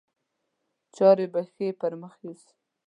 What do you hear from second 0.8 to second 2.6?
چارې به ښې پر مخ یوسي.